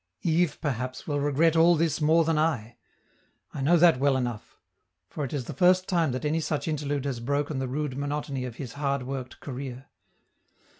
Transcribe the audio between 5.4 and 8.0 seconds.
the first time that any such interlude has broken the rude